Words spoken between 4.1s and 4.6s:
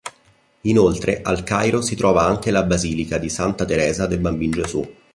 Bambin